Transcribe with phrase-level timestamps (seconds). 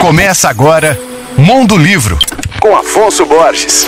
[0.00, 0.98] Começa agora
[1.36, 2.18] Mundo Livro,
[2.58, 3.86] com Afonso Borges.